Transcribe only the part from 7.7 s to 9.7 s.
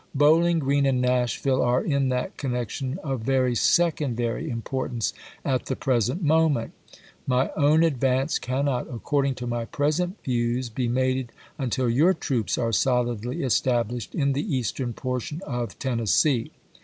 advance cannot, accord ing to my